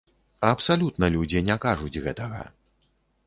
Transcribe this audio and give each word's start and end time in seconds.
Абсалютна 0.51 1.09
людзі 1.17 1.43
не 1.49 1.57
кажуць 1.65 2.01
гэтага. 2.05 2.41